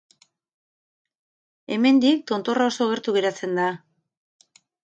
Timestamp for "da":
3.63-3.71